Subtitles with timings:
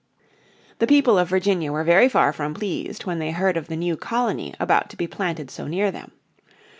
[0.79, 3.95] The people of Virginia were very far from pleased when they heard of the new
[3.95, 6.11] colony about to be planted so near them.